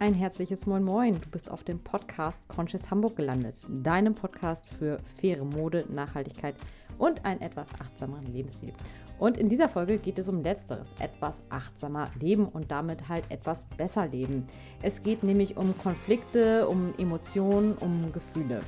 [0.00, 1.20] Ein herzliches Moin Moin.
[1.20, 3.56] Du bist auf dem Podcast Conscious Hamburg gelandet.
[3.68, 6.54] Deinem Podcast für faire Mode, Nachhaltigkeit
[6.98, 8.72] und einen etwas achtsameren Lebensstil.
[9.18, 13.64] Und in dieser Folge geht es um letzteres, etwas achtsamer leben und damit halt etwas
[13.76, 14.46] besser leben.
[14.82, 18.60] Es geht nämlich um Konflikte, um Emotionen, um Gefühle.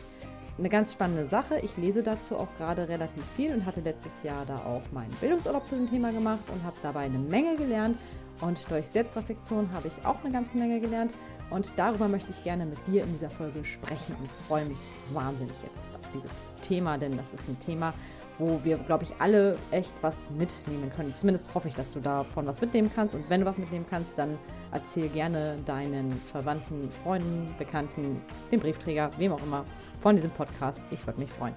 [0.59, 1.61] Eine ganz spannende Sache.
[1.61, 5.65] Ich lese dazu auch gerade relativ viel und hatte letztes Jahr da auch meinen Bildungsurlaub
[5.69, 7.97] zu dem Thema gemacht und habe dabei eine Menge gelernt
[8.41, 11.13] und durch Selbstreflexion habe ich auch eine ganze Menge gelernt.
[11.51, 14.79] Und darüber möchte ich gerne mit dir in dieser Folge sprechen und freue mich
[15.13, 16.31] wahnsinnig jetzt auf dieses
[16.63, 17.93] Thema, denn das ist ein Thema,
[18.39, 21.13] wo wir, glaube ich, alle echt was mitnehmen können.
[21.13, 23.15] Zumindest hoffe ich, dass du davon was mitnehmen kannst.
[23.15, 24.39] Und wenn du was mitnehmen kannst, dann
[24.73, 29.65] erzähl gerne deinen Verwandten, Freunden, Bekannten, dem Briefträger, wem auch immer,
[30.01, 30.81] von diesem Podcast.
[30.91, 31.55] Ich würde mich freuen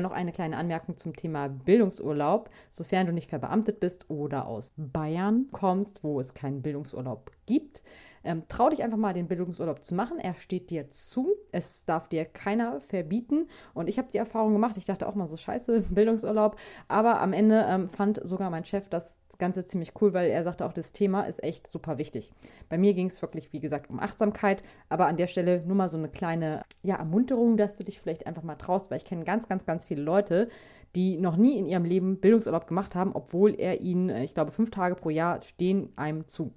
[0.00, 2.50] noch eine kleine Anmerkung zum Thema Bildungsurlaub.
[2.70, 7.82] Sofern du nicht verbeamtet bist oder aus Bayern kommst, wo es keinen Bildungsurlaub gibt,
[8.26, 10.18] ähm, trau dich einfach mal, den Bildungsurlaub zu machen.
[10.18, 11.28] Er steht dir zu.
[11.52, 13.48] Es darf dir keiner verbieten.
[13.72, 14.76] Und ich habe die Erfahrung gemacht.
[14.76, 16.56] Ich dachte auch mal so scheiße, Bildungsurlaub.
[16.88, 18.88] Aber am Ende ähm, fand sogar mein Chef
[19.36, 22.32] das Ganze ziemlich cool, weil er sagte auch, das Thema ist echt super wichtig.
[22.70, 24.62] Bei mir ging es wirklich, wie gesagt, um Achtsamkeit.
[24.88, 28.26] Aber an der Stelle nur mal so eine kleine ja, Ermunterung, dass du dich vielleicht
[28.26, 30.48] einfach mal traust, weil ich kenne ganz, ganz, ganz viele Leute,
[30.94, 34.52] die noch nie in ihrem Leben Bildungsurlaub gemacht haben, obwohl er ihnen, äh, ich glaube,
[34.52, 36.54] fünf Tage pro Jahr stehen einem zu.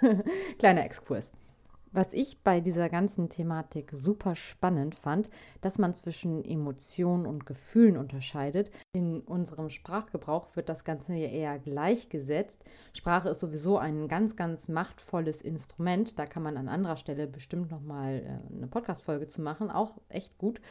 [0.58, 1.32] Kleiner Exkurs.
[1.94, 5.28] Was ich bei dieser ganzen Thematik super spannend fand,
[5.60, 8.70] dass man zwischen Emotionen und Gefühlen unterscheidet.
[8.94, 12.64] In unserem Sprachgebrauch wird das Ganze ja eher gleichgesetzt.
[12.94, 16.18] Sprache ist sowieso ein ganz, ganz machtvolles Instrument.
[16.18, 19.70] Da kann man an anderer Stelle bestimmt nochmal äh, eine Podcast-Folge zu machen.
[19.70, 20.62] Auch echt gut.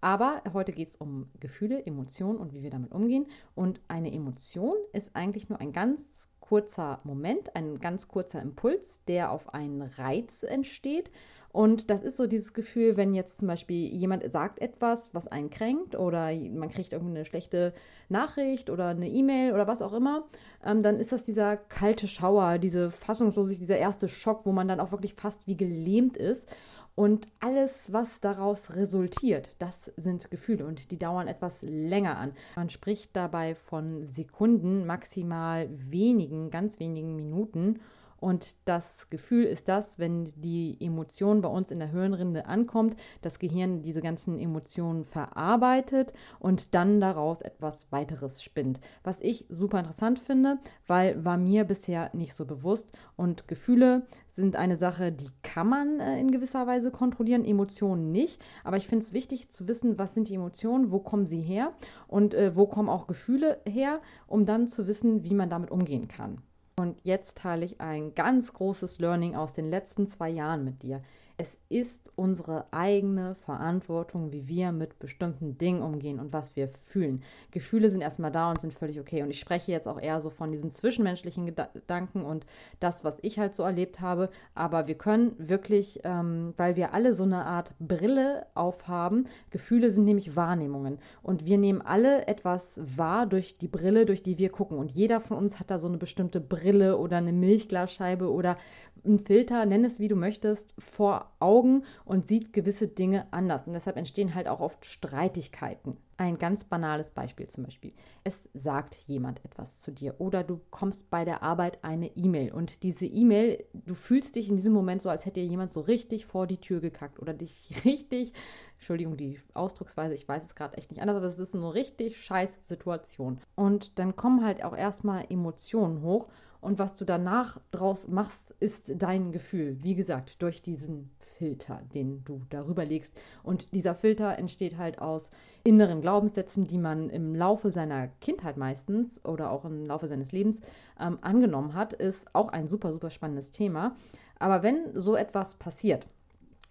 [0.00, 3.26] Aber heute geht es um Gefühle, Emotionen und wie wir damit umgehen.
[3.54, 6.00] Und eine Emotion ist eigentlich nur ein ganz
[6.50, 11.08] kurzer Moment, ein ganz kurzer Impuls, der auf einen Reiz entsteht.
[11.52, 15.50] Und das ist so dieses Gefühl, wenn jetzt zum Beispiel jemand sagt etwas, was einen
[15.50, 17.74] kränkt oder man kriegt irgendeine schlechte
[18.08, 20.24] Nachricht oder eine E-Mail oder was auch immer,
[20.64, 24.78] ähm, dann ist das dieser kalte Schauer, diese Fassungslosigkeit, dieser erste Schock, wo man dann
[24.80, 26.46] auch wirklich fast wie gelähmt ist.
[26.94, 32.32] Und alles, was daraus resultiert, das sind Gefühle und die dauern etwas länger an.
[32.56, 37.80] Man spricht dabei von Sekunden, maximal wenigen, ganz wenigen Minuten.
[38.20, 43.38] Und das Gefühl ist das, wenn die Emotion bei uns in der Hirnrinde ankommt, das
[43.38, 48.78] Gehirn diese ganzen Emotionen verarbeitet und dann daraus etwas weiteres spinnt.
[49.02, 52.90] Was ich super interessant finde, weil war mir bisher nicht so bewusst.
[53.16, 54.06] Und Gefühle
[54.36, 58.42] sind eine Sache, die kann man äh, in gewisser Weise kontrollieren, Emotionen nicht.
[58.64, 61.72] Aber ich finde es wichtig zu wissen, was sind die Emotionen, wo kommen sie her
[62.06, 66.08] und äh, wo kommen auch Gefühle her, um dann zu wissen, wie man damit umgehen
[66.08, 66.42] kann.
[66.76, 71.02] Und jetzt teile ich ein ganz großes Learning aus den letzten zwei Jahren mit dir.
[71.40, 77.22] Es ist unsere eigene Verantwortung, wie wir mit bestimmten Dingen umgehen und was wir fühlen.
[77.50, 79.22] Gefühle sind erstmal da und sind völlig okay.
[79.22, 82.44] Und ich spreche jetzt auch eher so von diesen zwischenmenschlichen Gedanken und
[82.78, 84.28] das, was ich halt so erlebt habe.
[84.54, 90.04] Aber wir können wirklich, ähm, weil wir alle so eine Art Brille aufhaben, Gefühle sind
[90.04, 90.98] nämlich Wahrnehmungen.
[91.22, 94.76] Und wir nehmen alle etwas wahr durch die Brille, durch die wir gucken.
[94.76, 98.58] Und jeder von uns hat da so eine bestimmte Brille oder eine Milchglasscheibe oder
[99.04, 103.66] ein Filter, nenn es wie du möchtest, vor Augen und sieht gewisse Dinge anders.
[103.66, 105.96] Und deshalb entstehen halt auch oft Streitigkeiten.
[106.16, 107.92] Ein ganz banales Beispiel zum Beispiel.
[108.24, 112.82] Es sagt jemand etwas zu dir oder du kommst bei der Arbeit eine E-Mail und
[112.82, 116.26] diese E-Mail, du fühlst dich in diesem Moment so, als hätte dir jemand so richtig
[116.26, 118.34] vor die Tür gekackt oder dich richtig,
[118.76, 122.22] Entschuldigung, die Ausdrucksweise, ich weiß es gerade echt nicht anders, aber es ist eine richtig
[122.22, 123.40] scheiß Situation.
[123.54, 126.28] Und dann kommen halt auch erstmal Emotionen hoch
[126.60, 129.78] und was du danach draus machst, ist dein Gefühl.
[129.82, 133.16] Wie gesagt, durch diesen Filter, den du darüber legst.
[133.42, 135.30] Und dieser Filter entsteht halt aus
[135.64, 140.60] inneren Glaubenssätzen, die man im Laufe seiner Kindheit meistens oder auch im Laufe seines Lebens
[141.00, 143.96] ähm, angenommen hat, ist auch ein super, super spannendes Thema.
[144.38, 146.06] Aber wenn so etwas passiert,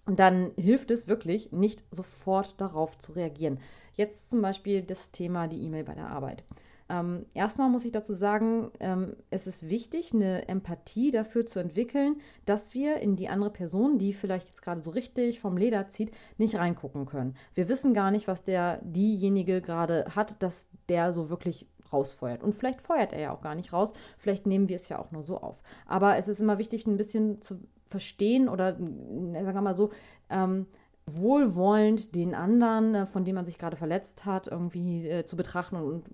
[0.06, 3.60] dann hilft es wirklich, nicht sofort darauf zu reagieren.
[3.96, 6.44] Jetzt zum Beispiel das Thema die E-Mail bei der Arbeit.
[6.90, 12.20] Ähm, erstmal muss ich dazu sagen, ähm, es ist wichtig, eine Empathie dafür zu entwickeln,
[12.46, 16.12] dass wir in die andere Person, die vielleicht jetzt gerade so richtig vom Leder zieht,
[16.38, 17.36] nicht reingucken können.
[17.54, 22.44] Wir wissen gar nicht, was der diejenige gerade hat, dass der so wirklich rausfeuert.
[22.44, 25.12] Und vielleicht feuert er ja auch gar nicht raus, vielleicht nehmen wir es ja auch
[25.12, 25.62] nur so auf.
[25.86, 27.60] Aber es ist immer wichtig, ein bisschen zu
[27.90, 29.92] verstehen oder, sagen wir mal so,
[30.30, 30.68] ähm,
[31.16, 35.76] wohlwollend den anderen, äh, von dem man sich gerade verletzt hat, irgendwie äh, zu betrachten
[35.76, 36.06] und,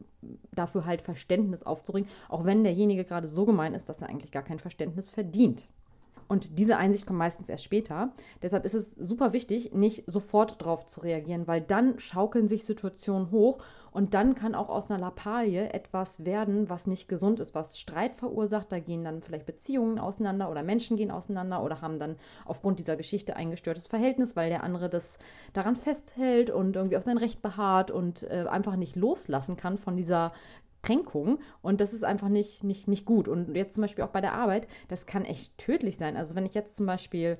[0.51, 4.41] dafür halt Verständnis aufzubringen, auch wenn derjenige gerade so gemein ist, dass er eigentlich gar
[4.41, 5.67] kein Verständnis verdient.
[6.27, 8.09] Und diese Einsicht kommt meistens erst später.
[8.41, 13.29] Deshalb ist es super wichtig, nicht sofort darauf zu reagieren, weil dann schaukeln sich Situationen
[13.29, 13.59] hoch
[13.91, 18.15] und dann kann auch aus einer Lappalie etwas werden, was nicht gesund ist, was Streit
[18.15, 18.71] verursacht.
[18.71, 22.97] Da gehen dann vielleicht Beziehungen auseinander oder Menschen gehen auseinander oder haben dann aufgrund dieser
[22.97, 25.17] Geschichte ein gestörtes Verhältnis, weil der andere das
[25.53, 29.95] daran festhält und irgendwie auf sein Recht beharrt und äh, einfach nicht loslassen kann von
[29.95, 30.33] dieser
[30.85, 33.27] Kränkung und das ist einfach nicht, nicht, nicht gut.
[33.27, 36.15] Und jetzt zum Beispiel auch bei der Arbeit, das kann echt tödlich sein.
[36.15, 37.37] Also wenn ich jetzt zum Beispiel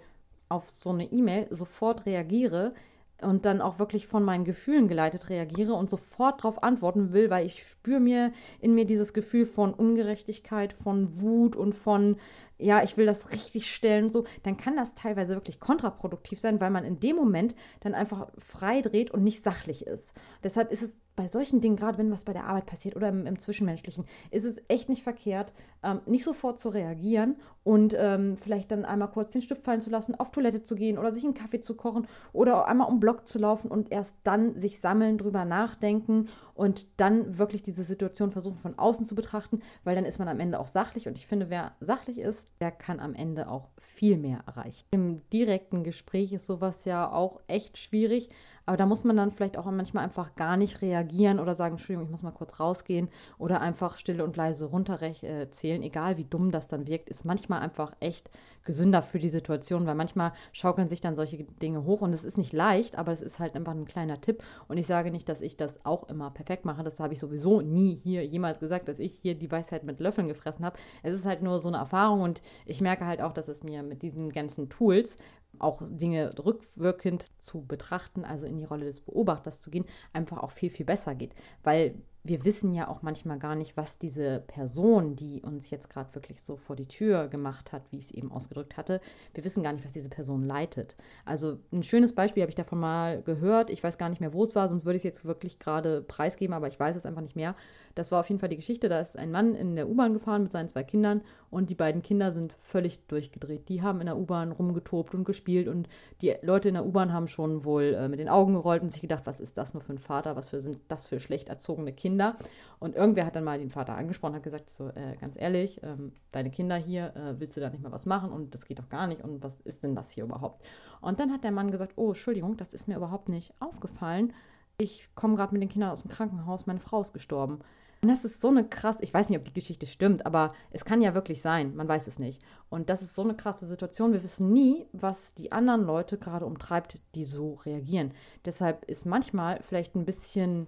[0.50, 2.74] auf so eine E-Mail sofort reagiere,
[3.22, 7.46] und dann auch wirklich von meinen Gefühlen geleitet reagiere und sofort darauf antworten will, weil
[7.46, 12.18] ich spüre mir in mir dieses Gefühl von Ungerechtigkeit, von Wut und von,
[12.58, 16.72] ja, ich will das richtig stellen, so, dann kann das teilweise wirklich kontraproduktiv sein, weil
[16.72, 20.14] man in dem Moment dann einfach frei dreht und nicht sachlich ist.
[20.44, 23.26] Deshalb ist es bei solchen Dingen, gerade wenn was bei der Arbeit passiert oder im,
[23.26, 25.54] im Zwischenmenschlichen, ist es echt nicht verkehrt,
[25.84, 29.90] ähm, nicht sofort zu reagieren und ähm, vielleicht dann einmal kurz den Stift fallen zu
[29.90, 33.28] lassen, auf Toilette zu gehen oder sich einen Kaffee zu kochen oder einmal um Block
[33.28, 38.58] zu laufen und erst dann sich sammeln, drüber nachdenken und dann wirklich diese Situation versuchen
[38.58, 41.50] von außen zu betrachten, weil dann ist man am Ende auch sachlich und ich finde,
[41.50, 44.86] wer sachlich ist, der kann am Ende auch viel mehr erreichen.
[44.92, 48.30] Im direkten Gespräch ist sowas ja auch echt schwierig,
[48.66, 52.06] aber da muss man dann vielleicht auch manchmal einfach gar nicht reagieren oder sagen, Entschuldigung,
[52.06, 56.52] ich muss mal kurz rausgehen oder einfach stille und leise runterzählen, äh, egal wie dumm
[56.52, 58.30] das dann wirkt, ist manchmal einfach echt
[58.64, 62.38] gesünder für die Situation, weil manchmal schaukeln sich dann solche Dinge hoch und es ist
[62.38, 65.42] nicht leicht, aber es ist halt einfach ein kleiner Tipp und ich sage nicht, dass
[65.42, 69.00] ich das auch immer perfekt mache, das habe ich sowieso nie hier jemals gesagt, dass
[69.00, 70.78] ich hier die Weisheit mit Löffeln gefressen habe.
[71.04, 73.84] Es ist halt nur so eine Erfahrung und ich merke halt auch, dass es mir
[73.84, 75.18] mit diesen ganzen Tools
[75.60, 80.52] auch Dinge rückwirkend zu betrachten, also in die Rolle des Beobachters zu gehen, einfach auch
[80.52, 81.34] viel, viel besser geht.
[81.64, 86.14] Weil wir wissen ja auch manchmal gar nicht, was diese Person, die uns jetzt gerade
[86.16, 89.00] wirklich so vor die Tür gemacht hat, wie ich es eben ausgedrückt hatte,
[89.36, 90.96] wir wissen gar nicht, was diese Person leitet.
[91.24, 93.70] Also ein schönes Beispiel habe ich davon mal gehört.
[93.70, 96.02] Ich weiß gar nicht mehr, wo es war, sonst würde ich es jetzt wirklich gerade
[96.02, 97.56] preisgeben, aber ich weiß es einfach nicht mehr.
[97.96, 98.90] Das war auf jeden Fall die Geschichte.
[98.90, 102.02] Da ist ein Mann in der U-Bahn gefahren mit seinen zwei Kindern und die beiden
[102.02, 103.70] Kinder sind völlig durchgedreht.
[103.70, 105.88] Die haben in der U-Bahn rumgetobt und gespielt und
[106.22, 109.02] die Leute in der U-Bahn haben schon wohl äh, mit den Augen gerollt und sich
[109.02, 111.94] gedacht, was ist das nur für ein Vater, was für, sind das für schlecht erzogene
[111.94, 112.36] Kinder.
[112.80, 116.12] Und irgendwer hat dann mal den Vater angesprochen, hat gesagt, so äh, ganz ehrlich, ähm,
[116.34, 118.90] deine Kinder hier, äh, willst du da nicht mal was machen und das geht doch
[118.90, 120.66] gar nicht und was ist denn das hier überhaupt?
[121.00, 124.34] Und dann hat der Mann gesagt, oh, Entschuldigung, das ist mir überhaupt nicht aufgefallen.
[124.78, 127.60] Ich komme gerade mit den Kindern aus dem Krankenhaus, meine Frau ist gestorben.
[128.06, 130.86] Und das ist so eine krass, ich weiß nicht, ob die Geschichte stimmt, aber es
[130.86, 132.40] kann ja wirklich sein, man weiß es nicht.
[132.70, 134.14] Und das ist so eine krasse Situation.
[134.14, 138.12] Wir wissen nie, was die anderen Leute gerade umtreibt, die so reagieren.
[138.46, 140.68] Deshalb ist manchmal vielleicht ein bisschen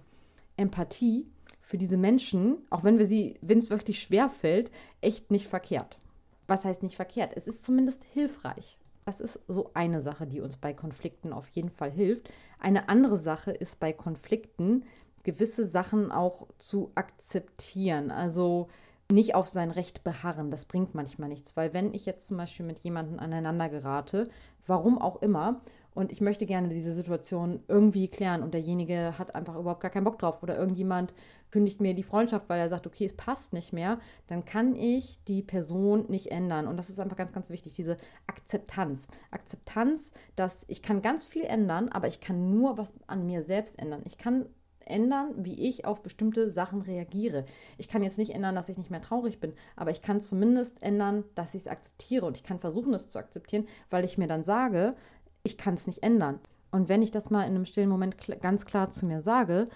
[0.56, 1.28] Empathie
[1.60, 6.00] für diese Menschen, auch wenn wir sie, wenn es wirklich schwer fällt, echt nicht verkehrt.
[6.48, 7.34] Was heißt nicht verkehrt?
[7.36, 8.78] Es ist zumindest hilfreich.
[9.04, 12.32] Das ist so eine Sache, die uns bei Konflikten auf jeden Fall hilft.
[12.58, 14.82] Eine andere Sache ist bei Konflikten,
[15.28, 18.10] gewisse Sachen auch zu akzeptieren.
[18.10, 18.68] Also
[19.12, 22.64] nicht auf sein Recht beharren, das bringt manchmal nichts, weil wenn ich jetzt zum Beispiel
[22.64, 24.30] mit jemandem aneinander gerate,
[24.66, 25.60] warum auch immer,
[25.94, 30.04] und ich möchte gerne diese Situation irgendwie klären und derjenige hat einfach überhaupt gar keinen
[30.04, 31.12] Bock drauf oder irgendjemand
[31.50, 33.98] kündigt mir die Freundschaft, weil er sagt, okay, es passt nicht mehr,
[34.28, 36.68] dann kann ich die Person nicht ändern.
[36.68, 37.96] Und das ist einfach ganz, ganz wichtig, diese
[38.28, 39.02] Akzeptanz.
[39.32, 43.76] Akzeptanz, dass ich kann ganz viel ändern, aber ich kann nur was an mir selbst
[43.76, 44.02] ändern.
[44.04, 44.46] Ich kann
[44.88, 47.44] ändern, wie ich auf bestimmte Sachen reagiere.
[47.76, 50.82] Ich kann jetzt nicht ändern, dass ich nicht mehr traurig bin, aber ich kann zumindest
[50.82, 54.28] ändern, dass ich es akzeptiere und ich kann versuchen, es zu akzeptieren, weil ich mir
[54.28, 54.94] dann sage,
[55.42, 56.40] ich kann es nicht ändern.
[56.70, 59.68] Und wenn ich das mal in einem stillen Moment ganz klar zu mir sage,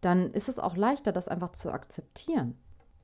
[0.00, 2.56] dann ist es auch leichter, das einfach zu akzeptieren.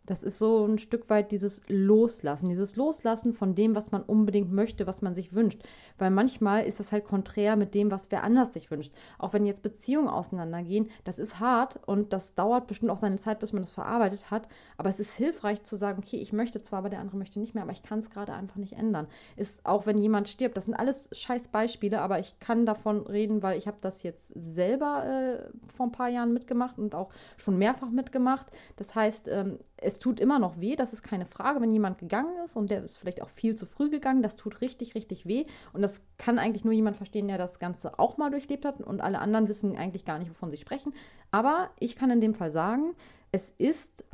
[0.06, 4.52] Das ist so ein Stück weit dieses Loslassen, dieses Loslassen von dem, was man unbedingt
[4.52, 5.62] möchte, was man sich wünscht.
[5.98, 8.92] Weil manchmal ist das halt konträr mit dem, was wer anders sich wünscht.
[9.18, 13.40] Auch wenn jetzt Beziehungen auseinandergehen, das ist hart und das dauert bestimmt auch seine Zeit,
[13.40, 14.48] bis man das verarbeitet hat.
[14.76, 17.54] Aber es ist hilfreich zu sagen, okay, ich möchte zwar, aber der andere möchte nicht
[17.54, 19.08] mehr, aber ich kann es gerade einfach nicht ändern.
[19.36, 23.42] Ist auch wenn jemand stirbt, das sind alles scheiß Beispiele, aber ich kann davon reden,
[23.42, 27.58] weil ich habe das jetzt selber äh, vor ein paar Jahren mitgemacht und auch schon
[27.58, 28.46] mehrfach mitgemacht.
[28.76, 32.36] Das heißt, ähm, es tut immer noch weh, das ist keine Frage, wenn jemand gegangen
[32.44, 35.46] ist und der ist vielleicht auch viel zu früh gegangen, das tut richtig, richtig weh.
[35.72, 39.00] Und das kann eigentlich nur jemand verstehen, der das Ganze auch mal durchlebt hat und
[39.00, 40.94] alle anderen wissen eigentlich gar nicht, wovon sie sprechen.
[41.30, 42.94] Aber ich kann in dem Fall sagen,
[43.32, 44.04] es ist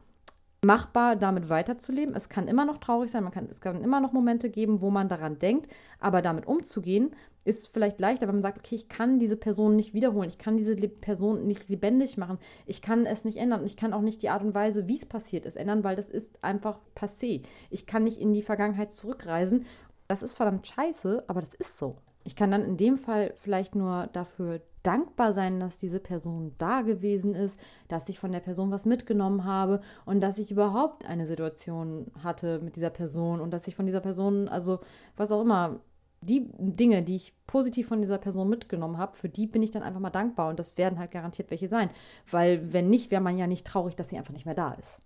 [0.65, 2.15] machbar, damit weiterzuleben.
[2.15, 4.91] Es kann immer noch traurig sein, man kann, es kann immer noch Momente geben, wo
[4.91, 9.19] man daran denkt, aber damit umzugehen, ist vielleicht leichter, wenn man sagt, okay, ich kann
[9.19, 13.39] diese Person nicht wiederholen, ich kann diese Person nicht lebendig machen, ich kann es nicht
[13.39, 15.85] ändern und ich kann auch nicht die Art und Weise, wie es passiert ist, ändern,
[15.85, 17.43] weil das ist einfach passé.
[17.71, 19.67] Ich kann nicht in die Vergangenheit zurückreisen
[20.09, 21.97] Das ist verdammt scheiße, aber das ist so.
[22.25, 26.83] Ich kann dann in dem Fall vielleicht nur dafür dankbar sein, dass diese Person da
[26.83, 27.57] gewesen ist,
[27.89, 32.61] dass ich von der Person was mitgenommen habe und dass ich überhaupt eine Situation hatte
[32.61, 34.81] mit dieser Person und dass ich von dieser Person, also
[35.17, 35.81] was auch immer,
[36.23, 39.83] die Dinge, die ich positiv von dieser Person mitgenommen habe, für die bin ich dann
[39.83, 41.91] einfach mal dankbar und das werden halt garantiert welche sein,
[42.31, 45.03] weil wenn nicht, wäre man ja nicht traurig, dass sie einfach nicht mehr da ist.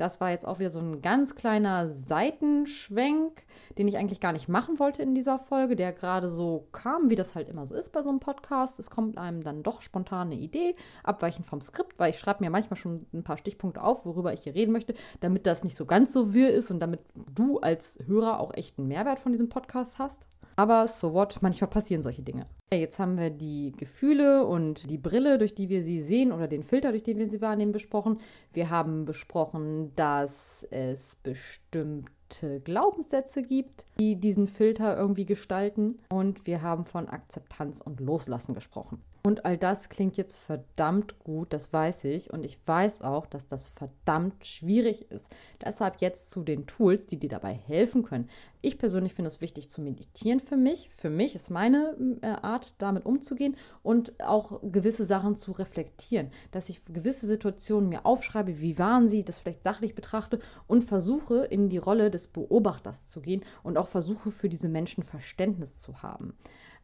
[0.00, 3.44] Das war jetzt auch wieder so ein ganz kleiner Seitenschwenk,
[3.76, 7.16] den ich eigentlich gar nicht machen wollte in dieser Folge, der gerade so kam, wie
[7.16, 8.78] das halt immer so ist bei so einem Podcast.
[8.78, 10.74] Es kommt einem dann doch spontan eine Idee,
[11.04, 14.40] abweichend vom Skript, weil ich schreibe mir manchmal schon ein paar Stichpunkte auf, worüber ich
[14.40, 17.00] hier reden möchte, damit das nicht so ganz so wirr ist und damit
[17.34, 20.29] du als Hörer auch echt einen Mehrwert von diesem Podcast hast.
[20.60, 22.44] Aber so what, manchmal passieren solche Dinge.
[22.70, 26.64] Jetzt haben wir die Gefühle und die Brille, durch die wir sie sehen oder den
[26.64, 28.20] Filter, durch den wir sie wahrnehmen, besprochen.
[28.52, 30.30] Wir haben besprochen, dass
[30.70, 35.98] es bestimmte Glaubenssätze gibt, die diesen Filter irgendwie gestalten.
[36.10, 39.00] Und wir haben von Akzeptanz und Loslassen gesprochen.
[39.22, 42.32] Und all das klingt jetzt verdammt gut, das weiß ich.
[42.32, 45.26] Und ich weiß auch, dass das verdammt schwierig ist.
[45.62, 48.30] Deshalb jetzt zu den Tools, die dir dabei helfen können.
[48.62, 50.88] Ich persönlich finde es wichtig zu meditieren für mich.
[50.96, 56.30] Für mich ist meine äh, Art, damit umzugehen und auch gewisse Sachen zu reflektieren.
[56.50, 61.44] Dass ich gewisse Situationen mir aufschreibe, wie waren sie, das vielleicht sachlich betrachte und versuche,
[61.44, 66.02] in die Rolle des Beobachters zu gehen und auch versuche, für diese Menschen Verständnis zu
[66.02, 66.34] haben.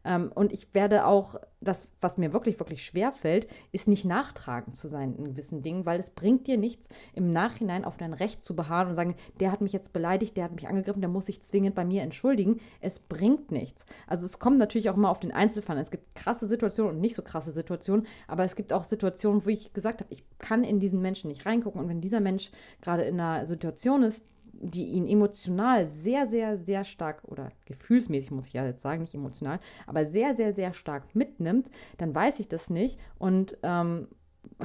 [0.07, 4.77] Ähm, und ich werde auch, das, was mir wirklich, wirklich schwer fällt, ist nicht nachtragend
[4.77, 8.45] zu sein in gewissen Dingen, weil es bringt dir nichts, im Nachhinein auf dein Recht
[8.45, 11.25] zu beharren und sagen, der hat mich jetzt beleidigt, der hat mich angegriffen, der muss
[11.25, 12.61] sich zwingend bei mir entschuldigen.
[12.79, 13.85] Es bringt nichts.
[14.05, 15.77] Also es kommt natürlich auch immer auf den Einzelfall.
[15.79, 19.49] Es gibt krasse Situationen und nicht so krasse Situationen, aber es gibt auch Situationen, wo
[19.49, 21.81] ich gesagt habe, ich kann in diesen Menschen nicht reingucken.
[21.81, 24.23] Und wenn dieser Mensch gerade in einer Situation ist,
[24.61, 29.13] die ihn emotional sehr, sehr, sehr stark oder gefühlsmäßig, muss ich ja jetzt sagen, nicht
[29.13, 32.99] emotional, aber sehr, sehr, sehr stark mitnimmt, dann weiß ich das nicht.
[33.17, 34.07] Und ähm,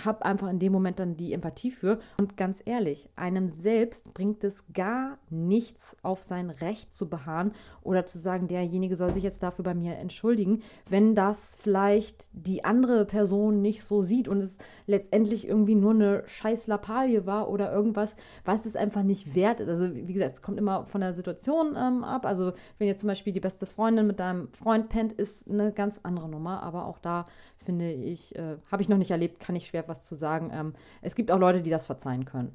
[0.04, 2.00] habe einfach in dem Moment dann die Empathie für.
[2.18, 8.06] Und ganz ehrlich, einem selbst bringt es gar nichts, auf sein Recht zu beharren oder
[8.06, 13.04] zu sagen, derjenige soll sich jetzt dafür bei mir entschuldigen, wenn das vielleicht die andere
[13.04, 18.14] Person nicht so sieht und es letztendlich irgendwie nur eine scheiß Lappalie war oder irgendwas,
[18.44, 19.68] was es einfach nicht wert ist.
[19.68, 22.26] Also wie gesagt, es kommt immer von der Situation ähm, ab.
[22.26, 26.00] Also wenn jetzt zum Beispiel die beste Freundin mit deinem Freund pennt, ist eine ganz
[26.02, 27.26] andere Nummer, aber auch da
[27.64, 30.50] finde ich, äh, habe ich noch nicht erlebt, kann ich schwer was zu sagen.
[30.52, 32.54] Ähm, es gibt auch Leute, die das verzeihen können.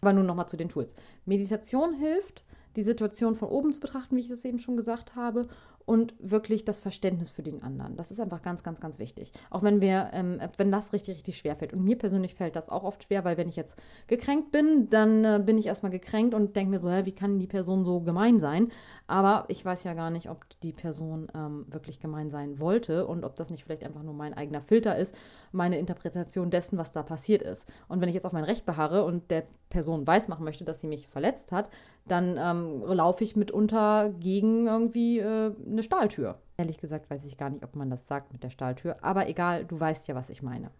[0.00, 0.92] Aber nun nochmal zu den Tools.
[1.26, 2.44] Meditation hilft,
[2.76, 5.48] die Situation von oben zu betrachten, wie ich es eben schon gesagt habe,
[5.86, 7.96] und wirklich das Verständnis für den anderen.
[7.96, 9.32] Das ist einfach ganz, ganz, ganz wichtig.
[9.50, 11.72] Auch wenn wir, ähm, wenn das richtig, richtig schwer fällt.
[11.72, 15.24] Und mir persönlich fällt das auch oft schwer, weil wenn ich jetzt gekränkt bin, dann
[15.24, 18.00] äh, bin ich erstmal gekränkt und denke mir so, hä, wie kann die Person so
[18.00, 18.70] gemein sein?
[19.06, 23.24] Aber ich weiß ja gar nicht, ob die Person ähm, wirklich gemein sein wollte und
[23.24, 25.14] ob das nicht vielleicht einfach nur mein eigener Filter ist,
[25.50, 27.66] meine Interpretation dessen, was da passiert ist.
[27.88, 30.86] Und wenn ich jetzt auf mein Recht beharre und der Person weismachen möchte, dass sie
[30.86, 31.68] mich verletzt hat,
[32.06, 36.38] dann ähm, laufe ich mitunter gegen irgendwie äh, eine Stahltür.
[36.58, 39.64] Ehrlich gesagt weiß ich gar nicht, ob man das sagt mit der Stahltür, aber egal,
[39.64, 40.70] du weißt ja, was ich meine.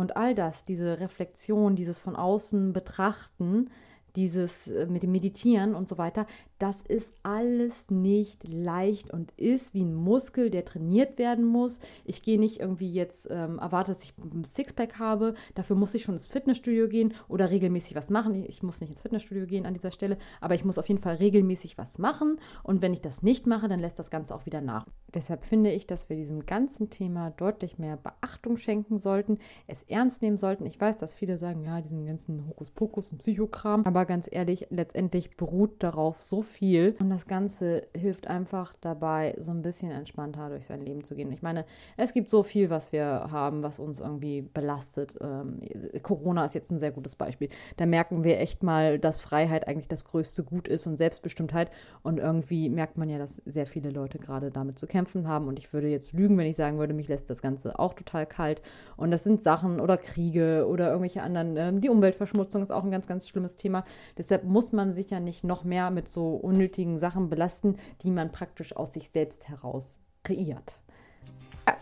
[0.00, 3.70] Und all das, diese Reflexion, dieses von außen betrachten,
[4.16, 6.26] dieses äh, mit dem Meditieren und so weiter,
[6.62, 11.80] das ist alles nicht leicht und ist wie ein Muskel, der trainiert werden muss.
[12.04, 16.04] Ich gehe nicht irgendwie jetzt, ähm, erwarte, dass ich ein Sixpack habe, dafür muss ich
[16.04, 18.44] schon ins Fitnessstudio gehen oder regelmäßig was machen.
[18.46, 21.16] Ich muss nicht ins Fitnessstudio gehen an dieser Stelle, aber ich muss auf jeden Fall
[21.16, 24.60] regelmäßig was machen und wenn ich das nicht mache, dann lässt das Ganze auch wieder
[24.60, 24.86] nach.
[25.14, 30.22] Deshalb finde ich, dass wir diesem ganzen Thema deutlich mehr Beachtung schenken sollten, es ernst
[30.22, 30.64] nehmen sollten.
[30.64, 35.36] Ich weiß, dass viele sagen, ja, diesen ganzen Hokuspokus und Psychokram, aber ganz ehrlich, letztendlich
[35.36, 36.51] beruht darauf so viel
[37.00, 41.32] und das Ganze hilft einfach dabei, so ein bisschen entspannter durch sein Leben zu gehen.
[41.32, 41.64] Ich meine,
[41.96, 45.18] es gibt so viel, was wir haben, was uns irgendwie belastet.
[45.20, 45.60] Ähm,
[46.02, 47.48] Corona ist jetzt ein sehr gutes Beispiel.
[47.76, 51.70] Da merken wir echt mal, dass Freiheit eigentlich das größte Gut ist und Selbstbestimmtheit
[52.02, 55.48] und irgendwie merkt man ja, dass sehr viele Leute gerade damit zu kämpfen haben.
[55.48, 58.26] Und ich würde jetzt lügen, wenn ich sagen würde, mich lässt das Ganze auch total
[58.26, 58.62] kalt.
[58.96, 61.56] Und das sind Sachen oder Kriege oder irgendwelche anderen.
[61.56, 63.84] Äh, die Umweltverschmutzung ist auch ein ganz, ganz schlimmes Thema.
[64.18, 68.76] Deshalb muss man sich ja nicht noch mehr mit unnötigen Sachen belasten, die man praktisch
[68.76, 70.82] aus sich selbst heraus kreiert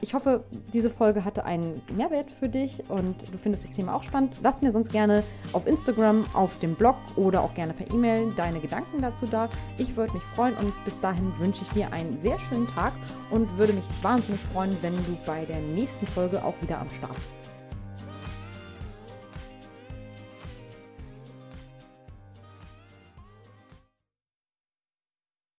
[0.00, 4.02] ich hoffe, diese Folge hatte einen Mehrwert für dich und du findest das Thema auch
[4.02, 4.36] spannend.
[4.42, 8.60] Lass mir sonst gerne auf Instagram, auf dem Blog oder auch gerne per E-Mail deine
[8.60, 9.48] Gedanken dazu da.
[9.78, 12.92] Ich würde mich freuen und bis dahin wünsche ich dir einen sehr schönen Tag
[13.30, 17.14] und würde mich wahnsinnig freuen, wenn du bei der nächsten Folge auch wieder am Start
[17.14, 17.59] bist.